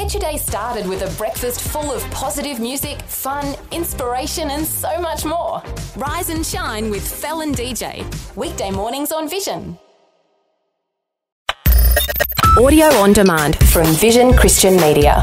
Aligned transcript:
Get 0.00 0.14
your 0.14 0.20
day 0.22 0.38
started 0.38 0.88
with 0.88 1.02
a 1.02 1.14
breakfast 1.18 1.60
full 1.60 1.92
of 1.92 2.02
positive 2.10 2.58
music, 2.58 3.02
fun, 3.02 3.54
inspiration, 3.70 4.48
and 4.48 4.66
so 4.66 4.98
much 4.98 5.26
more. 5.26 5.62
Rise 5.94 6.30
and 6.30 6.44
shine 6.44 6.88
with 6.88 7.06
Felon 7.06 7.52
DJ. 7.52 8.02
Weekday 8.34 8.70
mornings 8.70 9.12
on 9.12 9.28
Vision. 9.28 9.78
Audio 12.58 12.86
on 12.86 13.12
demand 13.12 13.58
from 13.68 13.84
Vision 13.88 14.32
Christian 14.32 14.76
Media. 14.76 15.22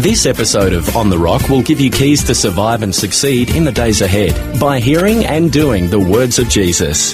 This 0.00 0.24
episode 0.24 0.72
of 0.72 0.96
On 0.96 1.10
the 1.10 1.18
Rock 1.18 1.50
will 1.50 1.60
give 1.60 1.78
you 1.78 1.90
keys 1.90 2.24
to 2.24 2.34
survive 2.34 2.82
and 2.82 2.94
succeed 2.94 3.54
in 3.54 3.64
the 3.64 3.70
days 3.70 4.00
ahead 4.00 4.58
by 4.58 4.80
hearing 4.80 5.26
and 5.26 5.52
doing 5.52 5.90
the 5.90 6.00
words 6.00 6.38
of 6.38 6.48
Jesus. 6.48 7.12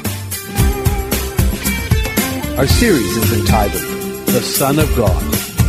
Our 2.57 2.69
series 2.69 3.17
is 3.17 3.41
entitled 3.41 3.83
The 4.27 4.41
Son 4.41 4.79
of 4.79 4.87
God 4.95 5.21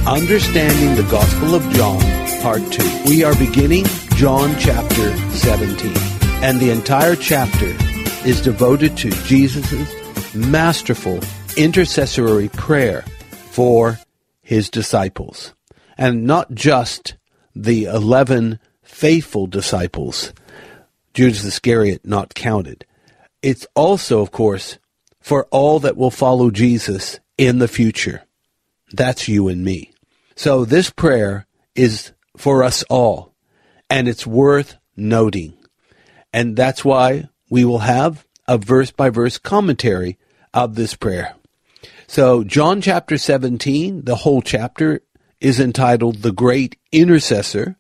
Understanding 0.06 0.94
the 0.94 1.10
Gospel 1.10 1.56
of 1.56 1.68
John, 1.72 2.00
Part 2.44 2.62
2. 2.72 3.10
We 3.10 3.24
are 3.24 3.36
beginning 3.38 3.86
John 4.14 4.56
chapter 4.60 5.18
17, 5.30 5.92
and 6.44 6.60
the 6.60 6.70
entire 6.70 7.16
chapter 7.16 7.76
is 8.28 8.42
devoted 8.42 8.96
to 8.98 9.10
Jesus' 9.24 10.36
masterful 10.36 11.20
intercessory 11.58 12.50
prayer 12.50 13.02
for 13.50 13.98
his 14.44 14.70
disciples. 14.70 15.56
And 15.98 16.26
not 16.26 16.54
just 16.54 17.16
the 17.56 17.86
11 17.86 18.60
faithful 18.84 19.48
disciples, 19.48 20.34
Judas 21.14 21.44
Iscariot 21.44 22.06
not 22.06 22.36
counted. 22.36 22.86
It's 23.42 23.66
also, 23.76 24.22
of 24.22 24.32
course, 24.32 24.78
for 25.20 25.46
all 25.46 25.80
that 25.80 25.98
will 25.98 26.12
follow 26.12 26.52
Jesus 26.52 27.20
in 27.38 27.60
the 27.60 27.68
future. 27.68 28.24
That's 28.92 29.28
you 29.28 29.48
and 29.48 29.64
me. 29.64 29.92
So 30.36 30.66
this 30.66 30.90
prayer 30.90 31.48
is 31.76 32.12
for 32.38 32.64
us 32.64 32.84
all, 32.90 33.34
and 33.90 34.08
it's 34.08 34.28
worth 34.28 34.78
noting. 34.96 35.58
And 36.32 36.56
that's 36.56 36.86
why 36.86 37.30
we 37.50 37.66
will 37.66 37.80
have 37.80 38.26
a 38.48 38.58
verse 38.58 38.92
by 38.92 39.10
verse 39.10 39.38
commentary 39.38 40.18
of 40.54 40.76
this 40.76 40.94
prayer. 40.94 41.36
So, 42.08 42.44
John 42.44 42.80
chapter 42.80 43.18
17, 43.18 44.06
the 44.06 44.16
whole 44.16 44.42
chapter 44.42 45.02
is 45.40 45.60
entitled 45.60 46.18
The 46.18 46.32
Great 46.32 46.78
Intercessor, 46.92 47.78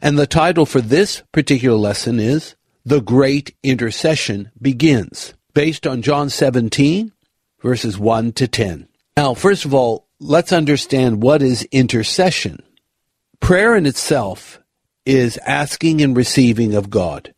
and 0.00 0.18
the 0.18 0.26
title 0.26 0.66
for 0.66 0.80
this 0.80 1.22
particular 1.32 1.76
lesson 1.76 2.18
is 2.18 2.56
The 2.84 3.00
Great 3.00 3.54
Intercession 3.62 4.50
Begins, 4.60 5.34
based 5.54 5.86
on 5.86 6.02
John 6.02 6.30
17, 6.30 7.12
verses 7.60 7.98
1 7.98 8.32
to 8.32 8.48
10. 8.48 8.88
Now, 9.16 9.34
first 9.34 9.64
of 9.64 9.74
all, 9.74 10.08
let's 10.18 10.52
understand 10.52 11.22
what 11.22 11.42
is 11.42 11.68
intercession. 11.72 12.62
Prayer 13.40 13.76
in 13.76 13.86
itself 13.86 14.60
is 15.04 15.38
asking 15.46 16.02
and 16.02 16.16
receiving 16.16 16.74
of 16.74 16.90
God. 16.90 17.32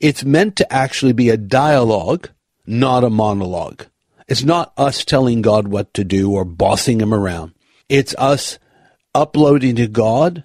It's 0.00 0.24
meant 0.24 0.56
to 0.56 0.72
actually 0.72 1.12
be 1.12 1.30
a 1.30 1.36
dialogue, 1.36 2.28
not 2.66 3.04
a 3.04 3.10
monologue. 3.10 3.86
It's 4.28 4.44
not 4.44 4.72
us 4.76 5.04
telling 5.04 5.42
God 5.42 5.68
what 5.68 5.92
to 5.94 6.04
do 6.04 6.32
or 6.32 6.44
bossing 6.44 7.00
him 7.00 7.12
around. 7.12 7.54
It's 7.88 8.14
us 8.16 8.58
uploading 9.14 9.76
to 9.76 9.86
God 9.86 10.44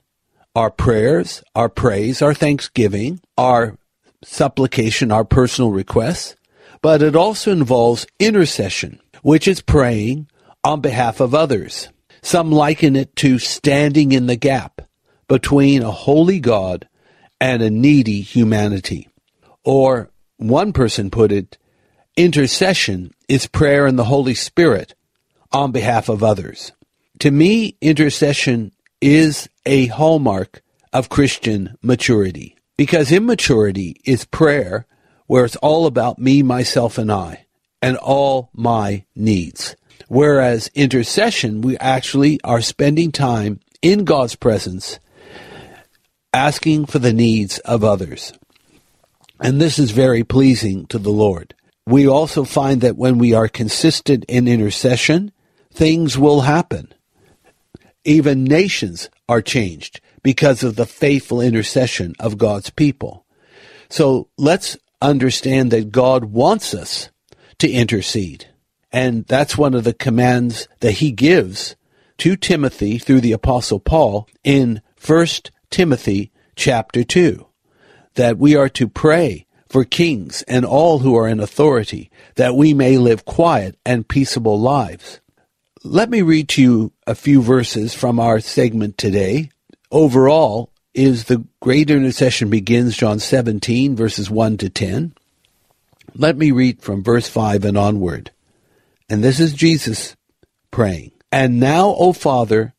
our 0.56 0.72
prayers, 0.72 1.44
our 1.56 1.70
praise, 1.70 2.22
our 2.22 2.34
thanksgiving, 2.34 3.22
our 3.38 3.78
supplication, 4.24 5.12
our 5.12 5.24
personal 5.24 5.72
requests, 5.72 6.36
but 6.82 7.02
it 7.02 7.16
also 7.16 7.52
involves 7.52 8.08
intercession, 8.20 9.00
which 9.22 9.48
is 9.48 9.62
praying 9.62 10.28
on 10.64 10.82
behalf 10.82 11.20
of 11.20 11.36
others. 11.36 11.90
Some 12.22 12.52
liken 12.52 12.96
it 12.96 13.16
to 13.18 13.40
standing 13.40 14.12
in 14.12 14.28
the 14.28 14.36
gap 14.36 14.82
between 15.28 15.84
a 15.84 15.92
holy 15.92 16.40
God 16.40 16.88
and 17.40 17.62
a 17.62 17.70
needy 17.70 18.22
humanity. 18.22 19.08
Or 19.64 20.10
one 20.38 20.74
person 20.74 21.10
put 21.10 21.32
it, 21.32 21.58
intercession 22.18 23.14
is 23.30 23.48
prayer 23.48 23.88
in 23.88 23.96
the 23.96 24.06
Holy 24.06 24.34
Spirit 24.34 24.96
on 25.52 25.72
behalf 25.72 26.10
of 26.10 26.24
others. 26.24 26.74
To 27.20 27.32
me, 27.32 27.76
intercession 27.82 28.72
is 29.02 29.50
a 29.66 29.88
hallmark 29.88 30.62
of 30.94 31.10
Christian 31.10 31.76
maturity 31.82 32.56
because 32.78 33.12
immaturity 33.12 34.00
is 34.06 34.24
prayer 34.24 34.88
where 35.28 35.44
it's 35.44 35.58
all 35.58 35.86
about 35.86 36.18
me, 36.18 36.44
myself, 36.44 36.98
and 36.98 37.12
I 37.12 37.46
and 37.82 37.98
all 37.98 38.50
my 38.54 39.04
needs. 39.18 39.76
Whereas 40.08 40.72
intercession, 40.74 41.60
we 41.60 41.78
actually 41.80 42.40
are 42.46 42.62
spending 42.62 43.12
time 43.12 43.60
in 43.82 44.06
God's 44.06 44.36
presence 44.36 44.98
asking 46.32 46.86
for 46.86 47.00
the 47.00 47.14
needs 47.14 47.60
of 47.60 47.84
others. 47.84 48.32
And 49.42 49.60
this 49.60 49.78
is 49.78 49.92
very 49.92 50.24
pleasing 50.24 50.86
to 50.88 50.98
the 50.98 51.12
Lord. 51.12 51.54
We 51.86 52.08
also 52.08 52.46
find 52.46 52.80
that 52.80 52.96
when 52.96 53.18
we 53.18 53.34
are 53.34 53.50
consistent 53.50 54.24
in 54.30 54.48
intercession, 54.48 55.34
things 55.74 56.18
will 56.18 56.42
happen. 56.42 56.94
Even 58.06 58.44
nations 58.44 59.10
are 59.28 59.42
changed 59.42 60.02
because 60.24 60.64
of 60.64 60.76
the 60.76 60.86
faithful 60.86 61.42
intercession 61.42 62.16
of 62.20 62.38
God's 62.38 62.70
people. 62.70 63.26
So 63.90 64.30
let's 64.38 64.78
understand 65.02 65.72
that 65.72 65.92
God 65.92 66.26
wants 66.26 66.74
us 66.74 67.10
to 67.60 67.70
intercede. 67.70 68.48
And 68.92 69.26
that's 69.26 69.58
one 69.58 69.74
of 69.74 69.84
the 69.84 69.94
commands 69.94 70.68
that 70.80 70.94
he 70.94 71.12
gives 71.12 71.76
to 72.20 72.36
Timothy 72.36 72.98
through 72.98 73.22
the 73.22 73.32
apostle 73.32 73.80
Paul 73.80 74.28
in 74.44 74.82
1 75.06 75.28
Timothy 75.70 76.32
chapter 76.56 77.04
2 77.04 77.46
that 78.16 78.38
we 78.38 78.56
are 78.56 78.70
to 78.70 78.88
pray 78.88 79.46
for 79.70 79.86
kings 79.86 80.42
and 80.44 80.66
all 80.66 81.00
who 81.00 81.16
are 81.16 81.28
in 81.28 81.40
authority 81.40 82.12
that 82.36 82.56
we 82.56 82.74
may 82.74 82.98
live 82.98 83.24
quiet 83.24 83.78
and 83.86 84.08
peaceable 84.08 84.60
lives. 84.60 85.22
Let 85.84 86.10
me 86.10 86.22
read 86.22 86.50
to 86.50 86.62
you 86.62 86.92
a 87.08 87.16
few 87.16 87.42
verses 87.42 87.94
from 87.94 88.20
our 88.20 88.42
segment 88.42 88.98
today. 88.98 89.50
Overall 89.90 90.74
is 90.94 91.24
the 91.24 91.46
great 91.62 91.90
intercession 91.90 92.50
begins 92.50 92.98
John 92.98 93.20
17 93.20 93.96
verses 93.96 94.30
1 94.30 94.58
to 94.58 94.70
10. 94.70 95.14
Let 96.14 96.36
me 96.36 96.52
read 96.52 96.82
from 96.82 97.02
verse 97.02 97.30
5 97.30 97.64
and 97.64 97.78
onward. 97.78 98.32
And 99.10 99.24
this 99.24 99.40
is 99.40 99.54
Jesus 99.54 100.18
praying. 100.70 101.12
And 101.32 101.62
now, 101.62 101.96
O 101.98 102.12
Father, 102.12 102.74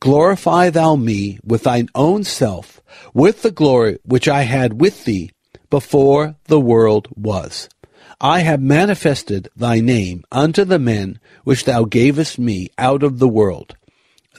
glorify 0.00 0.68
thou 0.68 0.96
me 0.96 1.38
with 1.42 1.62
thine 1.62 1.88
own 1.94 2.24
self, 2.24 2.82
with 3.14 3.40
the 3.40 3.52
glory 3.52 4.00
which 4.04 4.28
I 4.28 4.42
had 4.42 4.82
with 4.82 5.06
thee 5.06 5.30
before 5.70 6.36
the 6.44 6.60
world 6.60 7.08
was. 7.16 7.70
I 8.20 8.40
have 8.40 8.60
manifested 8.60 9.48
thy 9.56 9.80
name 9.80 10.24
unto 10.30 10.64
the 10.64 10.78
men 10.78 11.18
which 11.44 11.64
thou 11.64 11.84
gavest 11.84 12.38
me 12.38 12.70
out 12.78 13.02
of 13.02 13.18
the 13.18 13.28
world. 13.28 13.76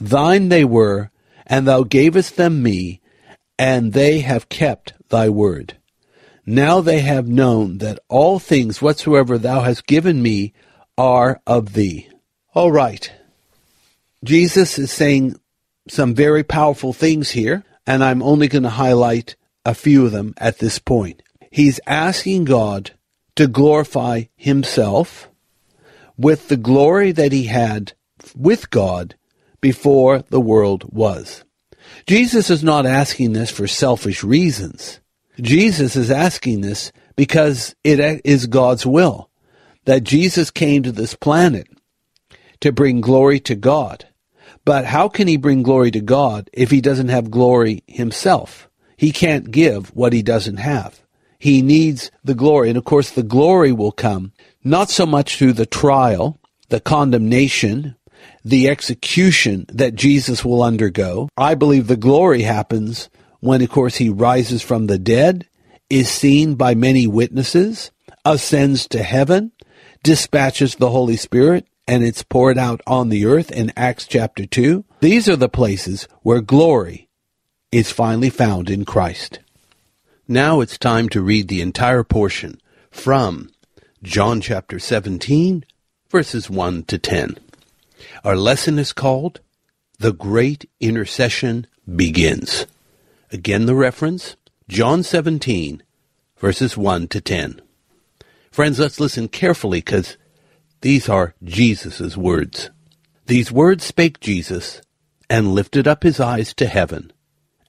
Thine 0.00 0.48
they 0.48 0.64
were, 0.64 1.10
and 1.46 1.66
thou 1.66 1.82
gavest 1.82 2.36
them 2.36 2.62
me, 2.62 3.00
and 3.58 3.92
they 3.92 4.20
have 4.20 4.48
kept 4.48 4.92
thy 5.08 5.28
word. 5.28 5.76
Now 6.44 6.80
they 6.80 7.00
have 7.00 7.26
known 7.26 7.78
that 7.78 7.98
all 8.08 8.38
things 8.38 8.80
whatsoever 8.80 9.38
thou 9.38 9.62
hast 9.62 9.86
given 9.86 10.22
me 10.22 10.52
are 10.96 11.40
of 11.46 11.72
thee. 11.72 12.08
All 12.54 12.70
right. 12.70 13.10
Jesus 14.24 14.78
is 14.78 14.90
saying 14.90 15.38
some 15.88 16.14
very 16.14 16.42
powerful 16.42 16.92
things 16.92 17.30
here, 17.30 17.64
and 17.86 18.02
I'm 18.02 18.22
only 18.22 18.48
going 18.48 18.62
to 18.62 18.70
highlight 18.70 19.36
a 19.64 19.74
few 19.74 20.06
of 20.06 20.12
them 20.12 20.34
at 20.38 20.58
this 20.58 20.78
point. 20.78 21.22
He's 21.50 21.80
asking 21.86 22.44
God 22.44 22.92
to 23.36 23.46
glorify 23.46 24.24
himself 24.36 25.28
with 26.16 26.48
the 26.48 26.56
glory 26.56 27.12
that 27.12 27.32
he 27.32 27.44
had 27.44 27.92
with 28.34 28.70
God 28.70 29.14
before 29.60 30.20
the 30.30 30.40
world 30.40 30.84
was. 30.92 31.44
Jesus 32.06 32.50
is 32.50 32.62
not 32.62 32.86
asking 32.86 33.32
this 33.32 33.50
for 33.50 33.66
selfish 33.66 34.24
reasons. 34.24 35.00
Jesus 35.40 35.96
is 35.96 36.10
asking 36.10 36.62
this 36.62 36.92
because 37.14 37.74
it 37.84 38.22
is 38.24 38.46
God's 38.46 38.86
will 38.86 39.30
that 39.84 40.02
Jesus 40.02 40.50
came 40.50 40.82
to 40.82 40.92
this 40.92 41.14
planet 41.14 41.68
to 42.60 42.72
bring 42.72 43.00
glory 43.00 43.38
to 43.40 43.54
God. 43.54 44.06
But 44.64 44.84
how 44.84 45.08
can 45.08 45.28
he 45.28 45.36
bring 45.36 45.62
glory 45.62 45.90
to 45.92 46.00
God 46.00 46.50
if 46.52 46.70
he 46.70 46.80
doesn't 46.80 47.08
have 47.08 47.30
glory 47.30 47.82
himself? 47.86 48.68
He 48.96 49.12
can't 49.12 49.50
give 49.50 49.94
what 49.94 50.12
he 50.12 50.22
doesn't 50.22 50.56
have. 50.56 51.05
He 51.38 51.62
needs 51.62 52.10
the 52.24 52.34
glory. 52.34 52.68
And 52.68 52.78
of 52.78 52.84
course, 52.84 53.10
the 53.10 53.22
glory 53.22 53.72
will 53.72 53.92
come 53.92 54.32
not 54.64 54.90
so 54.90 55.06
much 55.06 55.36
through 55.36 55.52
the 55.52 55.66
trial, 55.66 56.40
the 56.68 56.80
condemnation, 56.80 57.96
the 58.44 58.68
execution 58.68 59.66
that 59.68 59.94
Jesus 59.94 60.44
will 60.44 60.62
undergo. 60.62 61.28
I 61.36 61.54
believe 61.54 61.86
the 61.86 61.96
glory 61.96 62.42
happens 62.42 63.08
when, 63.40 63.62
of 63.62 63.70
course, 63.70 63.96
he 63.96 64.08
rises 64.08 64.62
from 64.62 64.86
the 64.86 64.98
dead, 64.98 65.46
is 65.88 66.08
seen 66.08 66.54
by 66.54 66.74
many 66.74 67.06
witnesses, 67.06 67.90
ascends 68.24 68.88
to 68.88 69.02
heaven, 69.02 69.52
dispatches 70.02 70.76
the 70.76 70.90
Holy 70.90 71.16
Spirit, 71.16 71.66
and 71.86 72.02
it's 72.02 72.22
poured 72.22 72.58
out 72.58 72.80
on 72.86 73.08
the 73.08 73.26
earth 73.26 73.52
in 73.52 73.72
Acts 73.76 74.06
chapter 74.06 74.46
2. 74.46 74.84
These 75.00 75.28
are 75.28 75.36
the 75.36 75.48
places 75.48 76.08
where 76.22 76.40
glory 76.40 77.08
is 77.70 77.92
finally 77.92 78.30
found 78.30 78.70
in 78.70 78.84
Christ. 78.84 79.40
Now 80.28 80.60
it's 80.60 80.76
time 80.76 81.08
to 81.10 81.22
read 81.22 81.46
the 81.46 81.60
entire 81.60 82.02
portion 82.02 82.60
from 82.90 83.50
John 84.02 84.40
chapter 84.40 84.80
17, 84.80 85.64
verses 86.10 86.50
1 86.50 86.82
to 86.84 86.98
10. 86.98 87.38
Our 88.24 88.34
lesson 88.34 88.76
is 88.76 88.92
called 88.92 89.38
The 90.00 90.12
Great 90.12 90.68
Intercession 90.80 91.68
Begins. 91.94 92.66
Again, 93.30 93.66
the 93.66 93.76
reference 93.76 94.34
John 94.68 95.04
17, 95.04 95.84
verses 96.38 96.76
1 96.76 97.06
to 97.06 97.20
10. 97.20 97.60
Friends, 98.50 98.80
let's 98.80 98.98
listen 98.98 99.28
carefully 99.28 99.78
because 99.78 100.16
these 100.80 101.08
are 101.08 101.36
Jesus' 101.44 102.16
words. 102.16 102.70
These 103.26 103.52
words 103.52 103.84
spake 103.84 104.18
Jesus, 104.18 104.80
and 105.30 105.54
lifted 105.54 105.86
up 105.86 106.02
his 106.02 106.18
eyes 106.18 106.52
to 106.54 106.66
heaven, 106.66 107.12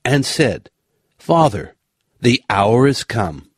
and 0.03 0.25
said, 0.25 0.71
Father, 1.19 1.75
the 2.19 2.43
hour 2.49 2.87
is 2.87 3.03
come. 3.03 3.49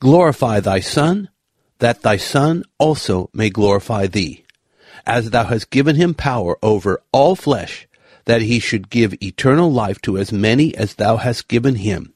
Glorify 0.00 0.60
thy 0.60 0.80
Son, 0.80 1.30
that 1.78 2.02
thy 2.02 2.16
Son 2.16 2.64
also 2.78 3.30
may 3.32 3.50
glorify 3.50 4.06
thee, 4.06 4.44
as 5.06 5.30
thou 5.30 5.44
hast 5.44 5.70
given 5.70 5.96
him 5.96 6.14
power 6.14 6.58
over 6.62 7.00
all 7.12 7.34
flesh, 7.36 7.88
that 8.26 8.42
he 8.42 8.58
should 8.58 8.90
give 8.90 9.22
eternal 9.22 9.72
life 9.72 10.00
to 10.02 10.18
as 10.18 10.32
many 10.32 10.74
as 10.76 10.94
thou 10.94 11.16
hast 11.16 11.48
given 11.48 11.76
him. 11.76 12.12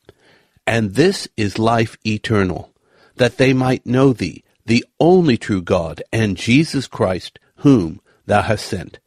And 0.67 0.95
this 0.95 1.29
is 1.37 1.59
life 1.59 1.97
eternal, 2.07 2.71
that 3.17 3.39
they 3.39 3.53
might 3.53 3.87
know 3.87 4.13
thee, 4.13 4.45
the 4.67 4.85
only 4.99 5.37
true 5.37 5.63
God, 5.63 6.03
and 6.13 6.37
Jesus 6.37 6.87
Christ, 6.87 7.39
whom 7.57 8.01
thou 8.27 8.43
hast 8.43 8.67
sent. 8.67 8.99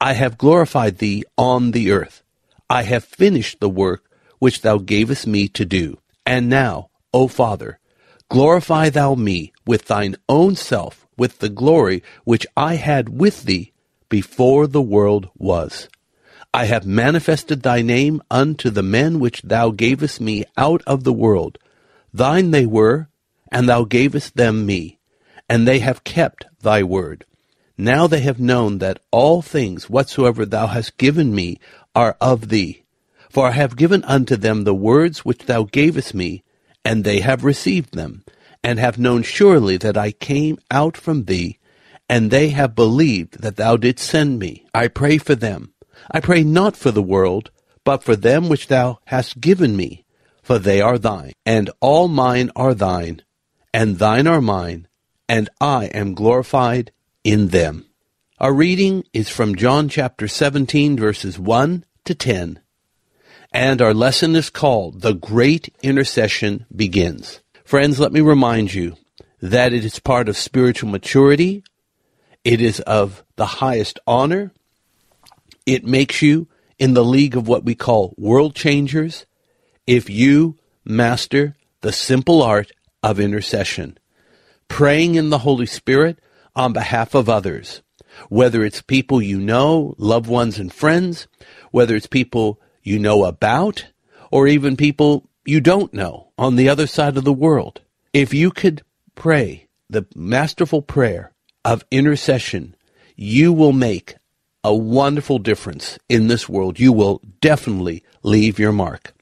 I 0.00 0.12
have 0.14 0.38
glorified 0.38 0.98
thee 0.98 1.24
on 1.36 1.70
the 1.70 1.90
earth. 1.90 2.22
I 2.68 2.82
have 2.82 3.04
finished 3.04 3.60
the 3.60 3.68
work 3.68 4.04
which 4.38 4.62
thou 4.62 4.78
gavest 4.78 5.26
me 5.26 5.48
to 5.48 5.64
do. 5.64 5.98
And 6.30 6.48
now, 6.48 6.90
O 7.12 7.26
Father, 7.26 7.80
glorify 8.28 8.88
thou 8.88 9.16
me 9.16 9.52
with 9.66 9.86
thine 9.86 10.14
own 10.28 10.54
self, 10.54 11.04
with 11.18 11.40
the 11.40 11.48
glory 11.48 12.04
which 12.22 12.46
I 12.56 12.76
had 12.76 13.08
with 13.08 13.42
thee 13.42 13.72
before 14.08 14.68
the 14.68 14.80
world 14.80 15.28
was. 15.36 15.88
I 16.54 16.66
have 16.66 16.86
manifested 16.86 17.62
thy 17.64 17.82
name 17.82 18.22
unto 18.30 18.70
the 18.70 18.84
men 18.84 19.18
which 19.18 19.42
thou 19.42 19.70
gavest 19.70 20.20
me 20.20 20.44
out 20.56 20.82
of 20.86 21.02
the 21.02 21.12
world. 21.12 21.58
Thine 22.14 22.52
they 22.52 22.64
were, 22.64 23.08
and 23.50 23.68
thou 23.68 23.82
gavest 23.82 24.36
them 24.36 24.64
me, 24.64 25.00
and 25.48 25.66
they 25.66 25.80
have 25.80 26.04
kept 26.04 26.44
thy 26.62 26.84
word. 26.84 27.24
Now 27.76 28.06
they 28.06 28.20
have 28.20 28.38
known 28.38 28.78
that 28.78 29.02
all 29.10 29.42
things 29.42 29.90
whatsoever 29.90 30.46
thou 30.46 30.68
hast 30.68 30.96
given 30.96 31.34
me 31.34 31.58
are 31.92 32.16
of 32.20 32.50
thee. 32.50 32.79
For 33.30 33.46
I 33.46 33.52
have 33.52 33.76
given 33.76 34.02
unto 34.04 34.36
them 34.36 34.64
the 34.64 34.74
words 34.74 35.24
which 35.24 35.46
thou 35.46 35.62
gavest 35.62 36.14
me, 36.14 36.42
and 36.84 37.04
they 37.04 37.20
have 37.20 37.44
received 37.44 37.94
them, 37.94 38.24
and 38.62 38.80
have 38.80 38.98
known 38.98 39.22
surely 39.22 39.76
that 39.78 39.96
I 39.96 40.10
came 40.10 40.58
out 40.68 40.96
from 40.96 41.24
thee, 41.24 41.58
and 42.08 42.30
they 42.30 42.48
have 42.48 42.74
believed 42.74 43.40
that 43.40 43.54
thou 43.54 43.76
didst 43.76 44.04
send 44.08 44.40
me. 44.40 44.66
I 44.74 44.88
pray 44.88 45.16
for 45.16 45.36
them. 45.36 45.72
I 46.10 46.18
pray 46.18 46.42
not 46.42 46.76
for 46.76 46.90
the 46.90 47.02
world, 47.02 47.52
but 47.84 48.02
for 48.02 48.16
them 48.16 48.48
which 48.48 48.66
thou 48.66 48.98
hast 49.06 49.40
given 49.40 49.76
me, 49.76 50.04
for 50.42 50.58
they 50.58 50.80
are 50.80 50.98
thine, 50.98 51.32
and 51.46 51.70
all 51.80 52.08
mine 52.08 52.50
are 52.56 52.74
thine, 52.74 53.22
and 53.72 53.98
thine 54.00 54.26
are 54.26 54.40
mine, 54.40 54.88
and 55.28 55.48
I 55.60 55.84
am 55.86 56.14
glorified 56.14 56.90
in 57.22 57.48
them. 57.48 57.86
Our 58.40 58.52
reading 58.52 59.04
is 59.12 59.28
from 59.28 59.54
John 59.54 59.88
chapter 59.88 60.26
17, 60.26 60.96
verses 60.96 61.38
1 61.38 61.84
to 62.06 62.14
10. 62.14 62.60
And 63.52 63.82
our 63.82 63.92
lesson 63.92 64.36
is 64.36 64.48
called 64.48 65.00
The 65.00 65.12
Great 65.12 65.74
Intercession 65.82 66.66
Begins. 66.74 67.40
Friends, 67.64 67.98
let 67.98 68.12
me 68.12 68.20
remind 68.20 68.72
you 68.72 68.96
that 69.42 69.72
it 69.72 69.84
is 69.84 69.98
part 69.98 70.28
of 70.28 70.36
spiritual 70.36 70.88
maturity. 70.88 71.64
It 72.44 72.60
is 72.60 72.78
of 72.80 73.24
the 73.34 73.46
highest 73.46 73.98
honor. 74.06 74.52
It 75.66 75.84
makes 75.84 76.22
you 76.22 76.46
in 76.78 76.94
the 76.94 77.04
league 77.04 77.36
of 77.36 77.48
what 77.48 77.64
we 77.64 77.74
call 77.74 78.14
world 78.16 78.54
changers 78.54 79.26
if 79.84 80.08
you 80.08 80.56
master 80.84 81.56
the 81.80 81.92
simple 81.92 82.44
art 82.44 82.70
of 83.02 83.18
intercession, 83.18 83.98
praying 84.68 85.16
in 85.16 85.30
the 85.30 85.38
Holy 85.38 85.66
Spirit 85.66 86.20
on 86.54 86.72
behalf 86.72 87.16
of 87.16 87.28
others, 87.28 87.82
whether 88.28 88.64
it's 88.64 88.80
people 88.80 89.20
you 89.20 89.40
know, 89.40 89.96
loved 89.98 90.28
ones 90.28 90.60
and 90.60 90.72
friends, 90.72 91.26
whether 91.72 91.96
it's 91.96 92.06
people 92.06 92.60
you 92.82 92.98
know 92.98 93.24
about, 93.24 93.86
or 94.30 94.46
even 94.46 94.76
people 94.76 95.28
you 95.44 95.60
don't 95.60 95.92
know 95.92 96.28
on 96.38 96.56
the 96.56 96.68
other 96.68 96.86
side 96.86 97.16
of 97.16 97.24
the 97.24 97.32
world. 97.32 97.80
If 98.12 98.34
you 98.34 98.50
could 98.50 98.82
pray 99.14 99.68
the 99.88 100.06
masterful 100.14 100.82
prayer 100.82 101.32
of 101.64 101.84
intercession, 101.90 102.74
you 103.16 103.52
will 103.52 103.72
make 103.72 104.16
a 104.62 104.74
wonderful 104.74 105.38
difference 105.38 105.98
in 106.08 106.28
this 106.28 106.48
world. 106.48 106.78
You 106.78 106.92
will 106.92 107.20
definitely 107.40 108.04
leave 108.22 108.58
your 108.58 108.72
mark. 108.72 109.12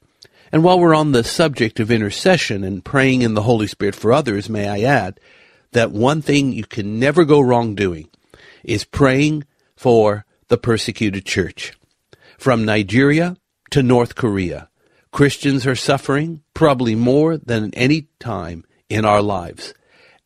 And 0.51 0.63
while 0.63 0.79
we're 0.79 0.95
on 0.95 1.11
the 1.11 1.23
subject 1.23 1.79
of 1.79 1.91
intercession 1.91 2.63
and 2.63 2.83
praying 2.83 3.21
in 3.21 3.35
the 3.35 3.43
Holy 3.43 3.67
Spirit 3.67 3.95
for 3.95 4.11
others, 4.11 4.49
may 4.49 4.67
I 4.67 4.81
add 4.81 5.19
that 5.71 5.91
one 5.91 6.21
thing 6.21 6.51
you 6.51 6.65
can 6.65 6.99
never 6.99 7.23
go 7.23 7.39
wrong 7.39 7.75
doing 7.75 8.09
is 8.63 8.83
praying 8.83 9.45
for 9.75 10.25
the 10.47 10.57
persecuted 10.57 11.25
church. 11.25 11.73
From 12.37 12.65
Nigeria 12.65 13.37
to 13.71 13.83
North 13.83 14.15
Korea, 14.15 14.69
Christians 15.11 15.65
are 15.65 15.75
suffering 15.75 16.41
probably 16.53 16.95
more 16.95 17.37
than 17.37 17.73
any 17.73 18.09
time 18.19 18.63
in 18.89 19.05
our 19.05 19.21
lives. 19.21 19.73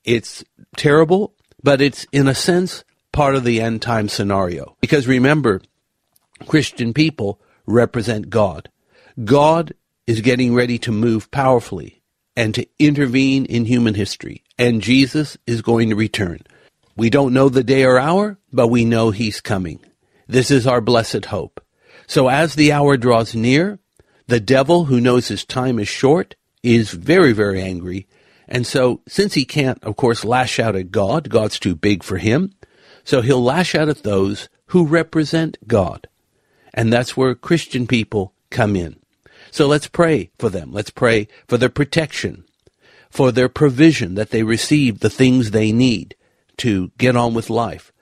It's 0.04 0.44
terrible, 0.76 1.34
but 1.62 1.82
it's 1.82 2.06
in 2.12 2.28
a 2.28 2.36
sense 2.36 2.84
part 3.12 3.36
of 3.36 3.44
the 3.44 3.62
end 3.62 3.82
time 3.82 4.10
scenario. 4.10 4.76
Because 4.82 5.08
remember, 5.08 5.62
Christian 6.48 6.94
people 6.94 7.40
represent 7.66 8.30
God. 8.30 8.70
God 9.24 9.74
is 10.06 10.22
getting 10.22 10.54
ready 10.54 10.78
to 10.80 10.92
move 10.92 11.32
powerfully 11.32 12.02
and 12.36 12.54
to 12.56 12.68
intervene 12.80 13.46
in 13.46 13.66
human 13.66 13.94
history, 13.94 14.44
and 14.58 14.82
Jesus 14.82 15.38
is 15.46 15.62
going 15.62 15.90
to 15.90 15.96
return. 15.96 16.40
We 16.96 17.10
don't 17.10 17.34
know 17.34 17.50
the 17.50 17.64
day 17.64 17.86
or 17.86 18.00
hour, 18.00 18.38
but 18.52 18.68
we 18.68 18.86
know 18.86 19.12
he's 19.12 19.40
coming. 19.40 19.80
This 20.28 20.52
is 20.52 20.68
our 20.68 20.82
blessed 20.82 21.26
hope. 21.26 21.63
So 22.08 22.28
as 22.28 22.56
the 22.56 22.72
hour 22.72 22.98
draws 22.98 23.34
near, 23.36 23.80
the 24.28 24.40
devil, 24.40 24.86
who 24.86 25.02
knows 25.02 25.28
his 25.28 25.46
time 25.46 25.80
is 25.80 25.88
short, 25.88 26.36
is 26.62 26.92
very, 26.92 27.34
very 27.34 27.62
angry. 27.62 28.08
And 28.48 28.68
so, 28.68 29.02
since 29.08 29.34
he 29.34 29.46
can't, 29.46 29.82
of 29.84 29.96
course, 29.96 30.26
lash 30.26 30.60
out 30.60 30.76
at 30.76 30.92
God, 30.92 31.30
God's 31.30 31.60
too 31.60 31.76
big 31.76 32.04
for 32.04 32.18
him, 32.18 32.54
so 33.04 33.22
he'll 33.22 33.44
lash 33.44 33.74
out 33.76 33.90
at 33.90 34.04
those 34.04 34.50
who 34.68 34.86
represent 34.86 35.58
God. 35.68 36.08
And 36.74 36.92
that's 36.92 37.16
where 37.16 37.36
Christian 37.36 37.88
people 37.88 38.34
come 38.50 38.76
in. 38.76 38.98
So 39.52 39.68
let's 39.68 39.88
pray 39.88 40.32
for 40.40 40.50
them. 40.50 40.72
Let's 40.72 40.90
pray 40.90 41.28
for 41.48 41.58
their 41.58 41.70
protection, 41.70 42.46
for 43.10 43.32
their 43.32 43.50
provision, 43.50 44.16
that 44.16 44.32
they 44.32 44.44
receive 44.44 45.00
the 45.00 45.10
things 45.10 45.52
they 45.52 45.72
need 45.72 46.16
to 46.58 46.92
get 46.98 47.16
on 47.16 47.34
with 47.34 47.50
life, 47.50 47.93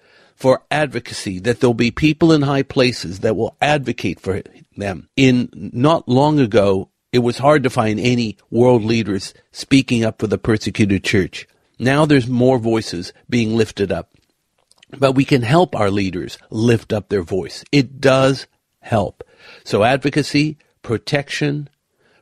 for 0.41 0.63
advocacy, 0.71 1.37
that 1.39 1.59
there'll 1.59 1.75
be 1.75 1.91
people 1.91 2.31
in 2.31 2.41
high 2.41 2.63
places 2.63 3.19
that 3.19 3.35
will 3.35 3.55
advocate 3.61 4.19
for 4.19 4.41
them. 4.75 5.07
In 5.15 5.49
not 5.53 6.09
long 6.09 6.39
ago, 6.39 6.89
it 7.13 7.19
was 7.19 7.37
hard 7.37 7.61
to 7.61 7.69
find 7.69 7.99
any 7.99 8.37
world 8.49 8.83
leaders 8.83 9.35
speaking 9.51 10.03
up 10.03 10.19
for 10.19 10.25
the 10.25 10.39
persecuted 10.39 11.03
church. 11.03 11.47
Now 11.77 12.07
there's 12.07 12.27
more 12.27 12.57
voices 12.57 13.13
being 13.29 13.55
lifted 13.55 13.91
up. 13.91 14.09
But 14.97 15.11
we 15.13 15.25
can 15.25 15.43
help 15.43 15.75
our 15.75 15.91
leaders 15.91 16.39
lift 16.49 16.91
up 16.91 17.09
their 17.09 17.21
voice. 17.21 17.63
It 17.71 18.01
does 18.01 18.47
help. 18.79 19.23
So 19.63 19.83
advocacy, 19.83 20.57
protection, 20.81 21.69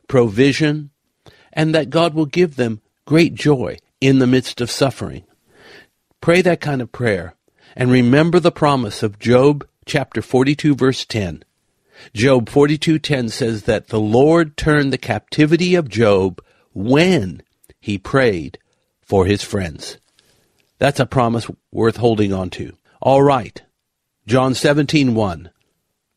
provision, 0.08 0.90
and 1.54 1.74
that 1.74 1.88
God 1.88 2.12
will 2.12 2.26
give 2.26 2.56
them 2.56 2.82
great 3.06 3.34
joy 3.34 3.78
in 3.98 4.18
the 4.18 4.26
midst 4.26 4.60
of 4.60 4.70
suffering. 4.70 5.24
Pray 6.20 6.42
that 6.42 6.60
kind 6.60 6.82
of 6.82 6.92
prayer 6.92 7.34
and 7.76 7.90
remember 7.90 8.40
the 8.40 8.52
promise 8.52 9.02
of 9.02 9.18
Job 9.18 9.66
chapter 9.86 10.22
42 10.22 10.74
verse 10.74 11.04
10 11.04 11.44
Job 12.14 12.48
42:10 12.48 13.28
says 13.30 13.64
that 13.64 13.88
the 13.88 14.00
Lord 14.00 14.56
turned 14.56 14.92
the 14.92 14.98
captivity 14.98 15.74
of 15.74 15.88
Job 15.88 16.42
when 16.72 17.42
he 17.80 17.98
prayed 17.98 18.58
for 19.02 19.26
his 19.26 19.42
friends. 19.42 19.98
That's 20.78 21.00
a 21.00 21.06
promise 21.06 21.46
worth 21.70 21.96
holding 21.96 22.32
on 22.32 22.50
to. 22.50 22.76
All 23.00 23.22
right. 23.22 23.60
John 24.26 24.54
17:1. 24.54 25.50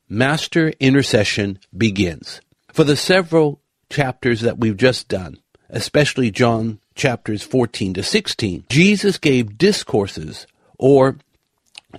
Master 0.07 0.73
intercession 0.79 1.59
begins. 1.75 2.41
For 2.71 2.83
the 2.83 2.95
several 2.95 3.61
chapters 3.89 4.41
that 4.41 4.59
we've 4.59 4.77
just 4.77 5.07
done, 5.07 5.37
especially 5.69 6.31
John 6.31 6.79
chapters 6.95 7.43
14 7.43 7.93
to 7.95 8.03
16, 8.03 8.65
Jesus 8.69 9.17
gave 9.17 9.57
discourses 9.57 10.47
or 10.77 11.17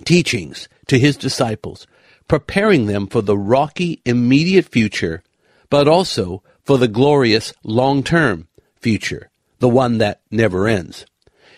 teachings 0.03 0.67
to 0.87 0.99
his 0.99 1.17
disciples, 1.17 1.87
preparing 2.27 2.85
them 2.85 3.07
for 3.07 3.21
the 3.21 3.37
rocky 3.37 4.01
immediate 4.05 4.65
future, 4.65 5.23
but 5.69 5.87
also 5.87 6.43
for 6.63 6.77
the 6.77 6.87
glorious 6.87 7.53
long-term 7.63 8.47
future, 8.79 9.29
the 9.59 9.69
one 9.69 9.97
that 9.99 10.21
never 10.29 10.67
ends. 10.67 11.05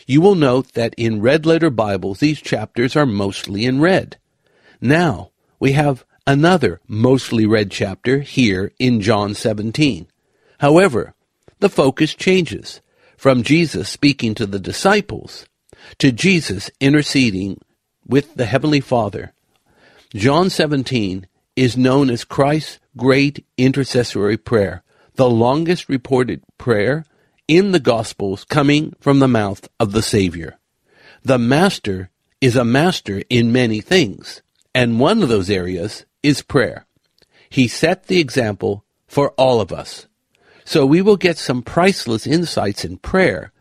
You 0.05 0.21
will 0.21 0.35
note 0.35 0.73
that 0.73 0.93
in 0.97 1.21
red 1.21 1.45
letter 1.45 1.69
Bibles, 1.69 2.19
these 2.19 2.41
chapters 2.41 2.95
are 2.95 3.05
mostly 3.05 3.65
in 3.65 3.81
red. 3.81 4.17
Now, 4.79 5.31
we 5.59 5.73
have 5.73 6.05
another 6.25 6.79
mostly 6.87 7.45
red 7.45 7.71
chapter 7.71 8.19
here 8.19 8.71
in 8.79 9.01
John 9.01 9.33
17. 9.33 10.07
However, 10.59 11.13
the 11.59 11.69
focus 11.69 12.13
changes 12.13 12.81
from 13.17 13.43
Jesus 13.43 13.89
speaking 13.89 14.35
to 14.35 14.45
the 14.45 14.59
disciples 14.59 15.45
to 15.97 16.11
Jesus 16.11 16.69
interceding 16.79 17.59
with 18.07 18.35
the 18.35 18.45
Heavenly 18.45 18.79
Father. 18.79 19.33
John 20.13 20.49
17 20.49 21.27
is 21.55 21.75
known 21.75 22.09
as 22.09 22.23
Christ's 22.23 22.79
great 22.95 23.45
intercessory 23.57 24.37
prayer, 24.37 24.83
the 25.15 25.29
longest 25.29 25.89
reported 25.89 26.41
prayer 26.57 27.05
in 27.47 27.71
the 27.71 27.79
Gospels 27.79 28.43
coming 28.43 28.93
from 28.99 29.19
the 29.19 29.27
mouth 29.27 29.67
of 29.79 29.91
the 29.91 30.01
Savior. 30.01 30.57
The 31.23 31.37
Master 31.37 32.09
is 32.39 32.55
a 32.55 32.63
master 32.63 33.23
in 33.29 33.51
many 33.51 33.81
things, 33.81 34.41
and 34.73 34.99
one 34.99 35.23
of 35.23 35.29
those 35.29 35.49
areas 35.49 36.05
is 36.21 36.41
prayer. 36.41 36.85
He 37.49 37.67
set 37.67 38.07
the 38.07 38.19
example 38.19 38.85
for 39.07 39.31
all 39.31 39.59
of 39.59 39.71
us. 39.71 40.07
So 40.65 40.85
we 40.85 41.01
will 41.01 41.17
get 41.17 41.37
some 41.37 41.61
priceless 41.61 42.27
insights 42.27 42.83
in 42.85 42.97
prayer 42.97 43.51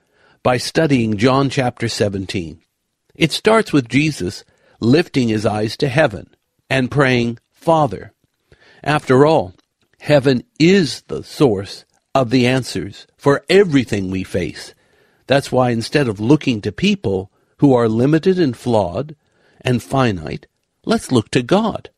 by 0.43 0.59
studying 0.59 1.17
John 1.17 1.49
chapter 1.49 1.89
17. 1.89 2.61
It 3.17 3.33
starts 3.33 3.73
with 3.73 3.89
Jesus 3.89 4.45
lifting 4.81 5.29
his 5.29 5.47
eyes 5.47 5.77
to 5.79 5.89
heaven 5.89 6.35
and 6.69 6.91
praying, 6.91 7.39
Father. 7.53 8.13
After 8.85 9.25
all, 9.25 9.55
heaven 10.01 10.45
is 10.59 11.03
the 11.09 11.23
source 11.23 11.85
of 12.15 12.31
the 12.31 12.47
answers 12.47 13.07
for 13.17 13.45
everything 13.49 14.11
we 14.11 14.23
face. 14.23 14.75
That's 15.27 15.51
why 15.51 15.71
instead 15.71 16.09
of 16.09 16.21
looking 16.21 16.61
to 16.63 16.73
people 16.73 17.31
who 17.59 17.75
are 17.75 17.89
limited 17.89 18.39
and 18.39 18.57
flawed 18.57 19.17
and 19.61 19.83
finite, 19.83 20.47
let's 20.85 21.11
look 21.11 21.31
to 21.31 21.43
God, 21.43 21.91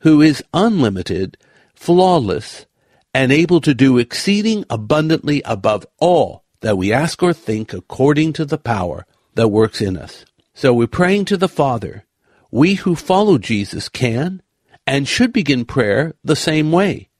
who 0.00 0.20
is 0.20 0.44
unlimited, 0.52 1.36
flawless, 1.74 2.66
and 3.14 3.32
able 3.32 3.60
to 3.62 3.74
do 3.74 3.98
exceeding 3.98 4.64
abundantly 4.68 5.42
above 5.44 5.86
all 5.98 6.44
that 6.60 6.76
we 6.76 6.92
ask 6.92 7.22
or 7.22 7.32
think 7.32 7.72
according 7.72 8.34
to 8.34 8.44
the 8.44 8.58
power 8.58 9.06
that 9.34 9.48
works 9.48 9.80
in 9.80 9.96
us. 9.96 10.24
So 10.56 10.72
we're 10.72 10.86
praying 10.86 11.26
to 11.26 11.36
the 11.36 11.48
Father. 11.48 12.04
We 12.50 12.74
who 12.74 12.96
follow 12.96 13.36
Jesus 13.36 13.88
can 13.88 14.42
and 14.86 15.06
should 15.06 15.32
begin 15.32 15.66
prayer 15.66 16.14
the 16.24 16.34
same 16.34 16.72
way 16.72 17.10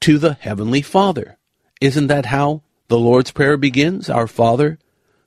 to 0.00 0.16
the 0.16 0.34
Heavenly 0.34 0.80
Father. 0.80 1.36
Isn't 1.80 2.06
that 2.06 2.26
how 2.26 2.62
the 2.86 2.98
Lord's 2.98 3.32
Prayer 3.32 3.56
begins? 3.56 4.08
Our 4.08 4.28
Father 4.28 4.78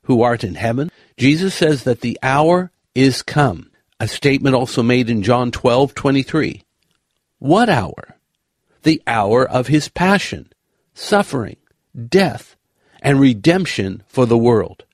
who 0.04 0.22
art 0.22 0.42
in 0.42 0.56
heaven. 0.56 0.90
Jesus 1.16 1.54
says 1.54 1.84
that 1.84 2.00
the 2.00 2.18
hour 2.22 2.72
is 2.94 3.22
come. 3.22 3.70
A 4.00 4.08
statement 4.08 4.56
also 4.56 4.82
made 4.82 5.08
in 5.08 5.22
John 5.22 5.52
12, 5.52 5.94
23. 5.94 6.62
What 7.38 7.68
hour? 7.68 8.16
the 8.82 9.02
hour 9.06 9.48
of 9.48 9.68
his 9.68 9.88
passion, 9.88 10.52
suffering, 10.94 11.56
death, 12.08 12.56
and 13.00 13.20
redemption 13.20 14.02
for 14.06 14.26
the 14.26 14.38
world. 14.38 14.84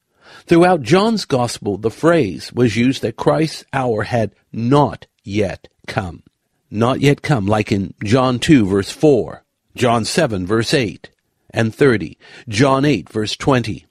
Throughout 0.49 0.81
John's 0.81 1.27
Gospel, 1.27 1.77
the 1.77 1.91
phrase 1.91 2.55
was 2.55 2.75
used 2.75 3.03
that 3.03 3.17
Christ's 3.17 3.67
hour 3.71 4.05
had 4.05 4.35
not 4.51 5.07
yet 5.23 5.69
come. 5.87 6.23
Not 6.71 7.03
yet 7.03 7.21
come, 7.21 7.45
like 7.45 7.71
in 7.71 7.93
John 8.03 8.39
2, 8.39 8.65
verse 8.67 8.91
4, 8.91 9.45
John 9.77 10.07
7, 10.07 10.47
verse 10.47 10.73
8 10.73 11.11
and 11.51 11.75
30, 11.75 12.17
John 12.49 12.87
8, 12.87 13.11
verse 13.11 13.37
20. 13.37 13.85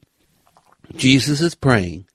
Jesus 0.96 1.42
is 1.42 1.54
praying 1.54 2.08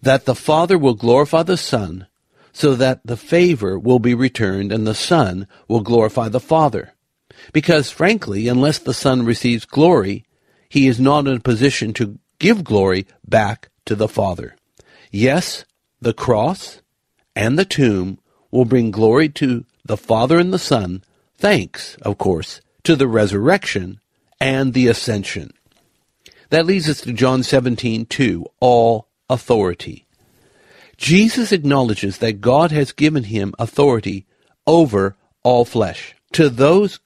that 0.00 0.24
the 0.24 0.34
Father 0.34 0.78
will 0.78 0.94
glorify 0.94 1.42
the 1.42 1.58
Son 1.58 2.06
so 2.50 2.74
that 2.74 3.02
the 3.04 3.18
favor 3.18 3.78
will 3.78 3.98
be 3.98 4.14
returned 4.14 4.72
and 4.72 4.86
the 4.86 4.94
Son 4.94 5.46
will 5.68 5.80
glorify 5.80 6.30
the 6.30 6.40
Father. 6.40 6.94
Because 7.52 7.90
frankly, 7.90 8.48
unless 8.48 8.78
the 8.78 8.94
Son 8.94 9.26
receives 9.26 9.66
glory, 9.66 10.24
he 10.70 10.88
is 10.88 10.98
not 10.98 11.26
in 11.26 11.36
a 11.36 11.40
position 11.40 11.92
to 11.92 12.18
give 12.38 12.64
glory 12.64 13.06
back 13.26 13.68
to 13.92 13.96
the 13.96 14.08
Father. 14.08 14.56
Yes, 15.10 15.66
the 16.00 16.14
cross 16.14 16.80
and 17.36 17.58
the 17.58 17.66
tomb 17.66 18.18
will 18.50 18.64
bring 18.64 18.90
glory 18.90 19.28
to 19.28 19.66
the 19.84 19.98
Father 19.98 20.38
and 20.38 20.50
the 20.50 20.58
Son, 20.58 21.04
thanks, 21.36 21.96
of 21.96 22.16
course, 22.16 22.62
to 22.84 22.96
the 22.96 23.06
resurrection 23.06 24.00
and 24.40 24.72
the 24.72 24.88
ascension. 24.88 25.52
That 26.48 26.64
leads 26.64 26.88
us 26.88 27.02
to 27.02 27.12
John 27.12 27.42
17, 27.42 28.06
2, 28.06 28.46
all 28.60 29.08
authority. 29.28 30.06
Jesus 30.96 31.52
acknowledges 31.52 32.16
that 32.18 32.40
God 32.40 32.70
has 32.72 32.92
given 32.92 33.24
him 33.24 33.52
authority 33.58 34.24
over 34.66 35.16
all 35.42 35.66
flesh. 35.66 36.14
To 36.32 36.48
those 36.48 36.98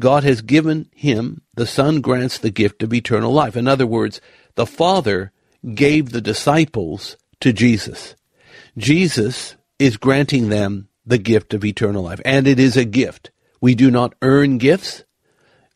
God 0.00 0.24
has 0.24 0.42
given 0.42 0.90
him, 0.96 1.42
the 1.54 1.66
Son 1.66 2.00
grants 2.00 2.38
the 2.38 2.50
gift 2.50 2.82
of 2.82 2.92
eternal 2.92 3.32
life. 3.32 3.56
In 3.56 3.68
other 3.68 3.86
words, 3.86 4.20
the 4.56 4.66
Father 4.66 5.30
gave 5.74 6.10
the 6.10 6.20
disciples 6.20 7.16
to 7.40 7.52
Jesus. 7.52 8.14
Jesus 8.76 9.56
is 9.78 9.96
granting 9.96 10.48
them 10.48 10.88
the 11.06 11.18
gift 11.18 11.54
of 11.54 11.64
eternal 11.64 12.02
life, 12.02 12.20
and 12.24 12.46
it 12.46 12.58
is 12.58 12.76
a 12.76 12.84
gift. 12.84 13.30
We 13.60 13.74
do 13.74 13.90
not 13.90 14.14
earn 14.22 14.58
gifts. 14.58 15.04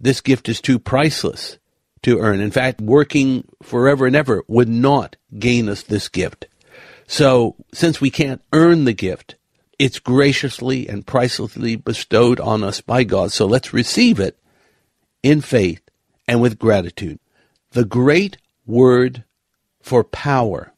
This 0.00 0.20
gift 0.20 0.48
is 0.48 0.60
too 0.60 0.78
priceless 0.78 1.58
to 2.02 2.18
earn. 2.18 2.40
In 2.40 2.50
fact, 2.50 2.80
working 2.80 3.46
forever 3.62 4.06
and 4.06 4.16
ever 4.16 4.42
would 4.46 4.68
not 4.68 5.16
gain 5.38 5.68
us 5.68 5.82
this 5.82 6.08
gift. 6.08 6.46
So, 7.06 7.56
since 7.72 8.00
we 8.00 8.10
can't 8.10 8.42
earn 8.52 8.84
the 8.84 8.92
gift, 8.92 9.36
it's 9.78 9.98
graciously 9.98 10.88
and 10.88 11.06
pricelessly 11.06 11.76
bestowed 11.76 12.40
on 12.40 12.64
us 12.64 12.80
by 12.80 13.04
God. 13.04 13.32
So 13.32 13.46
let's 13.46 13.72
receive 13.72 14.18
it 14.18 14.36
in 15.22 15.40
faith 15.40 15.80
and 16.26 16.40
with 16.40 16.58
gratitude. 16.58 17.20
The 17.72 17.84
great 17.84 18.38
word 18.66 19.24
for 19.80 20.04
power, 20.04 20.72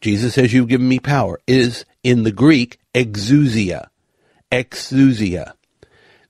Jesus 0.00 0.34
says, 0.34 0.52
You've 0.52 0.68
given 0.68 0.88
me 0.88 0.98
power, 0.98 1.40
is 1.46 1.84
in 2.02 2.24
the 2.24 2.32
Greek 2.32 2.78
exousia. 2.94 3.88
Exousia. 4.50 5.52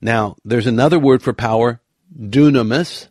Now, 0.01 0.37
there's 0.45 0.67
another 0.67 0.99
word 0.99 1.23
for 1.23 1.33
power, 1.33 1.81
dunamis, 2.17 3.09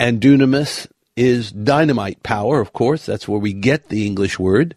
and 0.00 0.20
dunamis 0.20 0.86
is 1.16 1.50
dynamite 1.50 2.22
power, 2.22 2.60
of 2.60 2.72
course. 2.72 3.04
That's 3.04 3.26
where 3.26 3.40
we 3.40 3.52
get 3.52 3.88
the 3.88 4.06
English 4.06 4.38
word. 4.38 4.76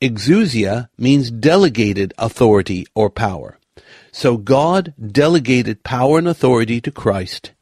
Exousia 0.00 0.88
means 0.98 1.30
delegated 1.30 2.14
authority 2.18 2.86
or 2.94 3.10
power. 3.10 3.58
So 4.12 4.36
God 4.36 4.94
delegated 5.00 5.82
power 5.82 6.18
and 6.18 6.28
authority 6.28 6.80
to 6.82 6.90
Christ 6.90 7.52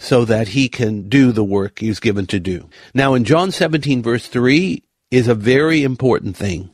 so 0.00 0.24
that 0.24 0.48
he 0.48 0.66
can 0.68 1.10
do 1.10 1.30
the 1.30 1.44
work 1.44 1.78
he's 1.78 2.00
given 2.00 2.26
to 2.26 2.40
do. 2.40 2.68
Now 2.94 3.12
in 3.12 3.24
John 3.24 3.50
17 3.50 4.02
verse 4.02 4.26
3 4.26 4.82
is 5.10 5.28
a 5.28 5.34
very 5.34 5.84
important 5.84 6.36
thing. 6.36 6.70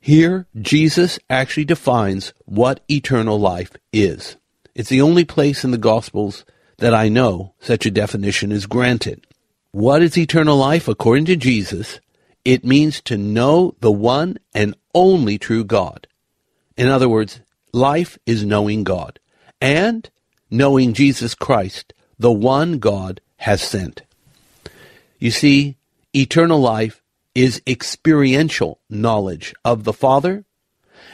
Here, 0.00 0.46
Jesus 0.60 1.18
actually 1.28 1.66
defines 1.66 2.32
what 2.46 2.80
eternal 2.90 3.38
life 3.38 3.70
is. 3.92 4.36
It's 4.74 4.88
the 4.88 5.02
only 5.02 5.24
place 5.24 5.62
in 5.62 5.70
the 5.70 5.78
Gospels 5.78 6.44
that 6.78 6.94
I 6.94 7.08
know 7.08 7.54
such 7.60 7.86
a 7.86 7.90
definition 7.90 8.50
is 8.50 8.66
granted. 8.66 9.26
What 9.70 10.02
is 10.02 10.18
eternal 10.18 10.56
life? 10.56 10.88
According 10.88 11.26
to 11.26 11.36
Jesus, 11.36 12.00
it 12.44 12.64
means 12.64 13.00
to 13.02 13.16
know 13.16 13.76
the 13.80 13.92
one 13.92 14.38
and 14.52 14.74
only 14.94 15.38
true 15.38 15.64
God. 15.64 16.08
In 16.76 16.88
other 16.88 17.08
words, 17.08 17.40
life 17.72 18.18
is 18.26 18.44
knowing 18.44 18.82
God 18.82 19.20
and 19.60 20.10
knowing 20.50 20.94
Jesus 20.94 21.34
Christ, 21.34 21.92
the 22.20 22.30
one 22.30 22.78
God 22.78 23.20
has 23.38 23.62
sent. 23.62 24.02
You 25.18 25.32
see, 25.32 25.76
eternal 26.14 26.60
life 26.60 27.02
is 27.34 27.62
experiential 27.66 28.78
knowledge 28.90 29.54
of 29.64 29.84
the 29.84 29.92
Father 29.94 30.44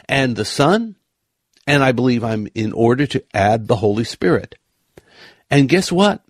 and 0.08 0.36
the 0.36 0.44
Son 0.44 0.96
And 1.66 1.82
I 1.82 1.92
believe 1.92 2.22
I'm 2.22 2.48
in 2.54 2.72
order 2.72 3.06
to 3.08 3.24
add 3.34 3.66
the 3.66 3.76
Holy 3.76 4.04
Spirit. 4.04 4.56
And 5.50 5.68
guess 5.68 5.90
what? 5.90 6.22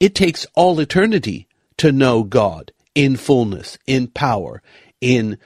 It 0.00 0.14
takes 0.14 0.46
all 0.54 0.80
eternity 0.80 1.48
to 1.78 1.92
know 1.92 2.22
God 2.22 2.72
in 2.94 3.16
fullness, 3.16 3.78
in 3.86 4.08
power, 4.08 4.62
in 5.00 5.38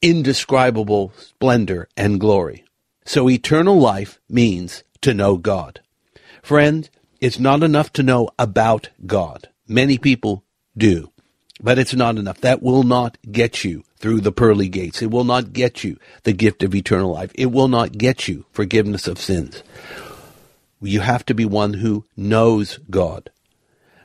indescribable 0.00 1.12
splendor 1.18 1.88
and 1.96 2.20
glory. 2.20 2.64
So 3.04 3.28
eternal 3.28 3.78
life 3.78 4.18
means 4.28 4.82
to 5.02 5.12
know 5.12 5.36
God. 5.36 5.80
Friend, 6.42 6.88
it's 7.20 7.38
not 7.38 7.62
enough 7.62 7.92
to 7.94 8.02
know 8.02 8.28
about 8.38 8.90
God. 9.06 9.48
Many 9.68 9.98
people 9.98 10.44
do, 10.76 11.10
but 11.60 11.78
it's 11.78 11.94
not 11.94 12.16
enough. 12.16 12.40
That 12.40 12.62
will 12.62 12.82
not 12.82 13.18
get 13.30 13.64
you 13.64 13.84
through 13.98 14.20
the 14.20 14.32
pearly 14.32 14.68
gates. 14.68 15.02
It 15.02 15.10
will 15.10 15.24
not 15.24 15.52
get 15.52 15.82
you 15.82 15.98
the 16.24 16.32
gift 16.32 16.62
of 16.62 16.74
eternal 16.74 17.12
life. 17.12 17.32
It 17.34 17.46
will 17.46 17.68
not 17.68 17.92
get 17.92 18.28
you 18.28 18.44
forgiveness 18.52 19.06
of 19.06 19.18
sins. 19.18 19.62
You 20.80 21.00
have 21.00 21.24
to 21.26 21.34
be 21.34 21.44
one 21.44 21.74
who 21.74 22.04
knows 22.16 22.78
God. 22.90 23.30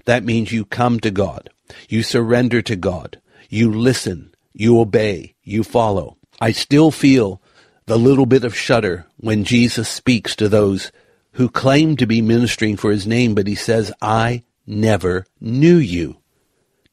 That 0.06 0.24
means 0.24 0.51
you 0.51 0.65
come 0.65 1.00
to 1.01 1.12
God. 1.12 1.50
You 1.89 2.03
surrender 2.03 2.62
to 2.63 2.75
God. 2.75 3.20
You 3.50 3.72
listen. 3.72 4.34
You 4.53 4.80
obey. 4.80 5.36
You 5.44 5.63
follow. 5.63 6.18
I 6.39 6.51
still 6.51 6.91
feel 6.91 7.41
the 7.86 8.00
little 8.00 8.25
bit 8.25 8.44
of 8.44 8.56
shudder 8.56 9.06
when 9.18 9.44
Jesus 9.44 9.89
speaks 9.89 10.36
to 10.38 10.48
those 10.48 10.91
who 11.33 11.50
claim 11.50 11.95
to 11.97 12.05
be 12.05 12.21
ministering 12.21 12.77
for 12.77 12.91
his 12.91 13.07
name, 13.07 13.35
but 13.35 13.47
he 13.47 13.55
says, 13.55 13.91
I 14.01 14.43
never 14.65 15.25
knew 15.39 15.77
you. 15.77 16.17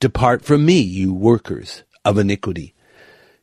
Depart 0.01 0.45
from 0.45 0.65
me, 0.65 0.81
you 0.81 1.13
workers 1.13 1.83
of 2.05 2.19
iniquity. 2.19 2.75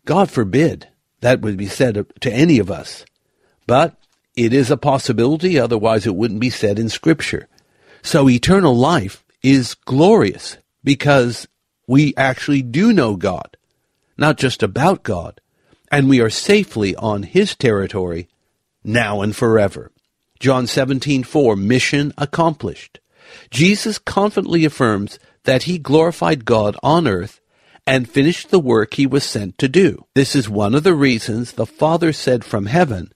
God 0.05 0.31
forbid 0.31 0.87
that 1.21 1.41
would 1.41 1.57
be 1.57 1.67
said 1.67 2.05
to 2.21 2.31
any 2.31 2.59
of 2.59 2.71
us. 2.71 3.05
But 3.67 3.95
it 4.35 4.53
is 4.53 4.69
a 4.69 4.77
possibility, 4.77 5.59
otherwise 5.59 6.05
it 6.05 6.15
wouldn't 6.15 6.39
be 6.39 6.49
said 6.49 6.77
in 6.79 6.89
Scripture. 6.89 7.47
So 8.01 8.29
eternal 8.29 8.75
life 8.75 9.23
is 9.41 9.73
glorious 9.73 10.57
because 10.83 11.47
we 11.87 12.13
actually 12.15 12.61
do 12.61 12.93
know 12.93 13.15
God, 13.15 13.57
not 14.17 14.37
just 14.37 14.61
about 14.63 15.03
God, 15.03 15.41
and 15.91 16.07
we 16.07 16.21
are 16.21 16.29
safely 16.29 16.95
on 16.95 17.23
His 17.23 17.55
territory 17.55 18.27
now 18.83 19.21
and 19.21 19.35
forever. 19.35 19.91
John 20.39 20.65
17:4 20.65 21.55
mission 21.55 22.13
accomplished. 22.17 22.99
Jesus 23.49 23.97
confidently 23.97 24.65
affirms 24.65 25.19
that 25.43 25.63
he 25.63 25.77
glorified 25.77 26.45
God 26.45 26.75
on 26.83 27.07
earth 27.07 27.39
and 27.87 28.09
finished 28.09 28.49
the 28.49 28.59
work 28.59 28.95
he 28.95 29.05
was 29.05 29.23
sent 29.23 29.57
to 29.59 29.67
do. 29.67 30.05
This 30.15 30.35
is 30.35 30.49
one 30.49 30.73
of 30.73 30.83
the 30.83 30.95
reasons 30.95 31.53
the 31.53 31.65
Father 31.65 32.11
said 32.11 32.43
from 32.43 32.65
heaven, 32.65 33.13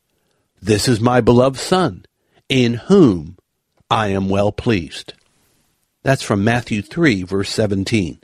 This 0.61 0.87
is 0.87 0.99
my 0.99 1.21
beloved 1.21 1.57
Son, 1.57 2.05
in 2.47 2.75
whom 2.75 3.37
I 3.89 4.07
am 4.07 4.29
well 4.29 4.51
pleased. 4.51 5.13
That's 6.03 6.23
from 6.23 6.43
Matthew 6.43 6.81
3, 6.81 7.23
verse 7.23 7.49
17. 7.49 8.19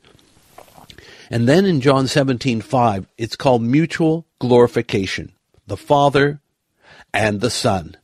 And 1.30 1.50
then 1.50 1.66
in 1.66 1.82
John 1.82 2.08
17, 2.08 2.62
5, 2.62 3.08
it's 3.18 3.36
called 3.36 3.64
mutual 3.64 4.28
glorification. 4.40 5.34
The 5.66 5.78
Father 5.78 6.40
and 7.14 7.42
the 7.42 7.50
Son. 7.50 7.98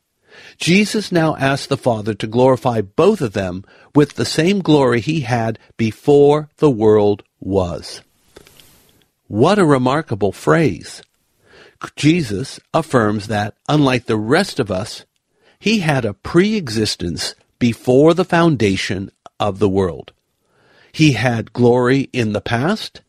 Jesus 0.57 1.11
now 1.11 1.35
asks 1.35 1.67
the 1.67 1.77
Father 1.77 2.13
to 2.13 2.27
glorify 2.27 2.81
both 2.81 3.21
of 3.21 3.33
them 3.33 3.63
with 3.95 4.13
the 4.13 4.25
same 4.25 4.59
glory 4.59 5.01
he 5.01 5.21
had 5.21 5.59
before 5.77 6.49
the 6.57 6.69
world 6.69 7.23
was. 7.39 8.01
What 9.27 9.59
a 9.59 9.65
remarkable 9.65 10.31
phrase. 10.31 11.01
Jesus 11.95 12.59
affirms 12.73 13.27
that, 13.27 13.55
unlike 13.67 14.05
the 14.05 14.17
rest 14.17 14.59
of 14.59 14.69
us, 14.69 15.05
he 15.59 15.79
had 15.79 16.05
a 16.05 16.13
pre-existence 16.13 17.35
before 17.59 18.13
the 18.13 18.25
foundation 18.25 19.11
of 19.39 19.59
the 19.59 19.69
world. 19.69 20.11
He 20.91 21.13
had 21.13 21.53
glory 21.53 22.09
in 22.11 22.33
the 22.33 22.41
past. 22.41 23.01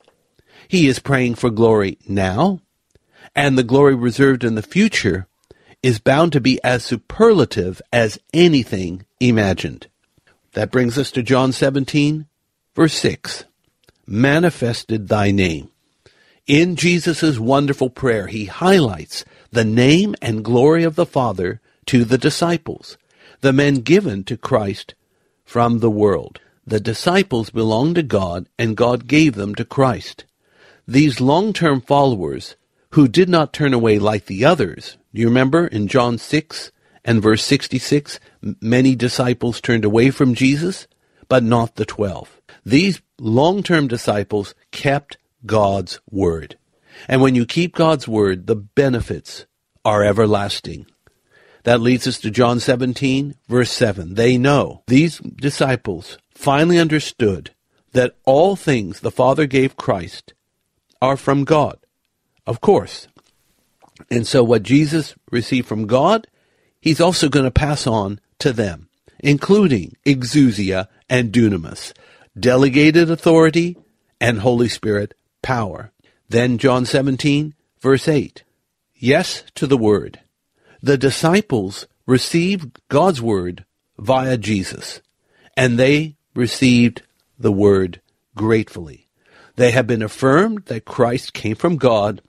He 0.69 0.87
is 0.87 0.99
praying 0.99 1.35
for 1.35 1.51
glory 1.51 1.99
now. 2.07 2.61
And 3.35 3.57
the 3.57 3.63
glory 3.63 3.95
reserved 3.95 4.45
in 4.45 4.55
the 4.55 4.63
future 4.63 5.27
is 5.83 5.99
bound 5.99 6.33
to 6.33 6.41
be 6.41 6.63
as 6.63 6.85
superlative 6.85 7.83
as 7.93 8.19
anything 8.33 9.05
imagined. 9.21 9.89
That 10.53 10.71
brings 10.71 10.99
us 10.99 11.11
to 11.13 11.23
John 11.23 11.53
17, 11.53 12.27
verse 12.75 12.95
6. 12.95 13.45
Manifested 14.07 15.09
thy 15.09 15.31
name. 15.31 15.71
In 16.47 16.77
Jesus' 16.77 17.39
wonderful 17.39 17.89
prayer, 17.89 18.27
he 18.27 18.47
highlights 18.47 19.25
the 19.51 19.65
name 19.65 20.15
and 20.21 20.45
glory 20.45 20.85
of 20.85 20.97
the 20.97 21.07
Father 21.07 21.61
to 21.87 22.05
the 22.05 22.19
disciples, 22.19 22.97
the 23.41 23.53
men 23.53 23.77
given 23.77 24.25
to 24.25 24.37
Christ 24.37 24.95
from 25.45 25.79
the 25.79 25.91
world. 25.91 26.41
The 26.67 26.81
disciples 26.81 27.51
belonged 27.51 27.97
to 27.97 28.03
God, 28.03 28.49
and 28.59 28.77
God 28.77 29.07
gave 29.07 29.35
them 29.35 29.55
to 29.57 29.65
Christ. 29.65 30.25
These 30.87 31.21
long-term 31.21 31.81
followers, 31.83 32.57
who 32.91 33.09
did 33.09 33.29
not 33.29 33.53
turn 33.53 33.73
away 33.73 33.99
like 33.99 34.27
the 34.27 34.45
others, 34.45 34.97
do 35.15 35.21
you 35.21 35.29
remember 35.29 35.67
in 35.67 35.89
John 35.89 36.19
6 36.19 36.73
and 37.05 37.23
verse 37.23 37.45
66, 37.45 38.21
many 38.61 38.95
disciples 38.95 39.61
turned 39.61 39.85
away 39.85 40.11
from 40.11 40.35
Jesus, 40.35 40.87
but 41.29 41.43
not 41.43 41.75
the 41.75 41.85
twelve. 41.85 42.41
These 42.65 43.03
long-term 43.19 43.89
disciples 43.89 44.55
kept 44.71 45.17
God's 45.45 46.01
word. 46.11 46.57
And 47.09 47.21
when 47.21 47.35
you 47.35 47.47
keep 47.47 47.75
God's 47.75 48.07
word, 48.07 48.47
the 48.47 48.57
benefits 48.57 49.47
are 49.85 50.05
everlasting. 50.05 50.87
That 51.65 51.81
leads 51.81 52.07
us 52.07 52.19
to 52.21 52.31
John 52.31 52.61
17, 52.61 53.35
verse 53.49 53.71
7. 53.71 54.15
They 54.15 54.37
know, 54.37 54.83
these 54.87 55.19
disciples 55.19 56.19
finally 56.35 56.79
understood 56.79 57.51
that 57.93 58.17
all 58.25 58.57
things 58.57 59.01
the 59.01 59.11
Father 59.11 59.47
gave 59.47 59.77
Christ 59.77 60.35
are 61.01 61.17
from 61.17 61.45
God. 61.45 61.79
Of 62.47 62.61
course. 62.61 63.09
And 64.11 64.27
so 64.27 64.43
what 64.43 64.63
Jesus 64.63 65.15
received 65.31 65.67
from 65.67 65.87
God, 65.87 66.27
he's 66.81 67.01
also 67.01 67.29
going 67.29 67.45
to 67.45 67.51
pass 67.51 67.87
on 67.87 68.21
to 68.39 68.53
them, 68.53 68.89
including 69.21 69.97
exousia 70.05 70.89
and 71.09 71.33
dunamis, 71.33 71.93
delegated 72.39 73.11
authority 73.11 73.77
and 74.21 74.41
Holy 74.41 74.69
Spirit 74.69 75.15
power. 75.43 75.93
Then 76.29 76.59
John 76.59 76.85
17, 76.87 77.55
verse 77.81 78.09
8. 78.09 78.45
Yes 78.95 79.45
to 79.57 79.67
the 79.67 79.77
word. 79.77 80.21
The 80.81 80.97
disciples 80.97 81.87
received 82.07 82.81
God's 82.89 83.21
word 83.21 83.65
via 83.99 84.37
Jesus, 84.37 85.01
and 85.57 85.79
they 85.79 86.17
received 86.35 87.03
the 87.39 87.53
word 87.53 88.01
gratefully. 88.37 89.09
They 89.57 89.73
have 89.73 89.87
been 89.87 90.03
affirmed 90.03 90.67
that 90.67 90.85
Christ 90.85 91.33
came 91.33 91.57
from 91.57 91.77
God, 91.77 92.23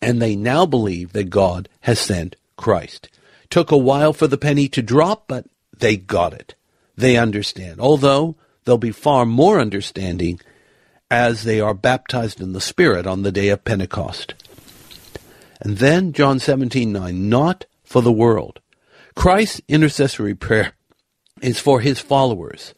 and 0.00 0.20
they 0.20 0.36
now 0.36 0.66
believe 0.66 1.12
that 1.12 1.30
God 1.30 1.68
has 1.80 1.98
sent 1.98 2.36
Christ. 2.56 3.08
Took 3.50 3.70
a 3.70 3.76
while 3.76 4.12
for 4.12 4.26
the 4.26 4.38
penny 4.38 4.68
to 4.68 4.82
drop, 4.82 5.24
but 5.26 5.46
they 5.76 5.96
got 5.96 6.32
it. 6.32 6.54
They 6.96 7.16
understand, 7.16 7.80
although 7.80 8.36
they'll 8.64 8.78
be 8.78 8.90
far 8.90 9.24
more 9.24 9.60
understanding 9.60 10.40
as 11.10 11.44
they 11.44 11.60
are 11.60 11.74
baptized 11.74 12.40
in 12.40 12.52
the 12.52 12.60
Spirit 12.60 13.06
on 13.06 13.22
the 13.22 13.32
day 13.32 13.48
of 13.48 13.64
Pentecost. 13.64 14.34
And 15.60 15.78
then 15.78 16.12
John 16.12 16.38
17:9, 16.38 17.28
not 17.28 17.66
for 17.82 18.02
the 18.02 18.12
world. 18.12 18.60
Christ's 19.14 19.60
intercessory 19.68 20.34
prayer 20.34 20.72
is 21.40 21.58
for 21.58 21.80
his 21.80 21.98
followers, 21.98 22.74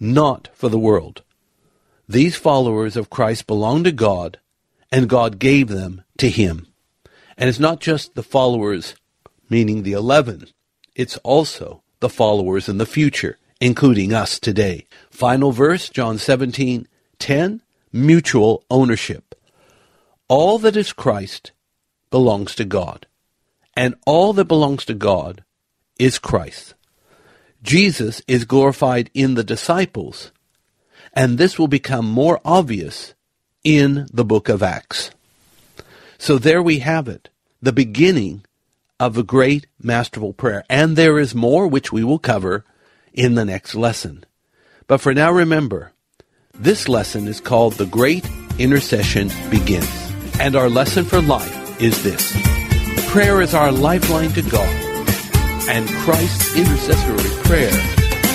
not 0.00 0.48
for 0.52 0.68
the 0.68 0.78
world. 0.78 1.22
These 2.08 2.36
followers 2.36 2.96
of 2.96 3.10
Christ 3.10 3.46
belong 3.46 3.84
to 3.84 3.92
God, 3.92 4.38
and 4.90 5.08
God 5.08 5.38
gave 5.38 5.68
them 5.68 6.02
to 6.18 6.28
him. 6.28 6.66
And 7.36 7.48
it's 7.48 7.58
not 7.58 7.80
just 7.80 8.14
the 8.14 8.22
followers, 8.22 8.94
meaning 9.50 9.82
the 9.82 9.92
eleven, 9.92 10.48
it's 10.94 11.18
also 11.18 11.82
the 12.00 12.08
followers 12.08 12.68
in 12.68 12.78
the 12.78 12.86
future, 12.86 13.38
including 13.60 14.12
us 14.12 14.38
today. 14.38 14.86
Final 15.10 15.52
verse, 15.52 15.88
John 15.88 16.18
17, 16.18 16.88
10. 17.18 17.62
Mutual 17.92 18.64
ownership. 18.70 19.34
All 20.28 20.58
that 20.58 20.76
is 20.76 20.92
Christ 20.92 21.52
belongs 22.10 22.54
to 22.56 22.64
God, 22.64 23.06
and 23.74 23.94
all 24.04 24.32
that 24.34 24.46
belongs 24.46 24.84
to 24.86 24.94
God 24.94 25.44
is 25.98 26.18
Christ. 26.18 26.74
Jesus 27.62 28.22
is 28.28 28.44
glorified 28.44 29.10
in 29.14 29.34
the 29.34 29.44
disciples, 29.44 30.32
and 31.12 31.38
this 31.38 31.58
will 31.58 31.68
become 31.68 32.06
more 32.06 32.40
obvious 32.44 33.14
in 33.66 34.06
the 34.12 34.24
book 34.24 34.48
of 34.48 34.62
Acts. 34.62 35.10
So 36.18 36.38
there 36.38 36.62
we 36.62 36.78
have 36.78 37.08
it, 37.08 37.30
the 37.60 37.72
beginning 37.72 38.44
of 39.00 39.18
a 39.18 39.24
great 39.24 39.66
masterful 39.82 40.32
prayer. 40.32 40.64
And 40.70 40.94
there 40.94 41.18
is 41.18 41.34
more 41.34 41.66
which 41.66 41.90
we 41.92 42.04
will 42.04 42.20
cover 42.20 42.64
in 43.12 43.34
the 43.34 43.44
next 43.44 43.74
lesson. 43.74 44.24
But 44.86 45.00
for 45.00 45.12
now, 45.12 45.32
remember, 45.32 45.90
this 46.54 46.88
lesson 46.88 47.26
is 47.26 47.40
called 47.40 47.72
The 47.72 47.86
Great 47.86 48.24
Intercession 48.56 49.32
Begins. 49.50 49.90
And 50.38 50.54
our 50.54 50.70
lesson 50.70 51.04
for 51.04 51.20
life 51.20 51.82
is 51.82 52.04
this. 52.04 52.32
Prayer 53.08 53.40
is 53.42 53.52
our 53.52 53.72
lifeline 53.72 54.30
to 54.34 54.42
God. 54.42 54.86
and 55.68 55.88
Christ's 55.88 56.56
intercessory 56.56 57.42
prayer 57.42 57.72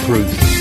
proves 0.06 0.34
it. 0.34 0.61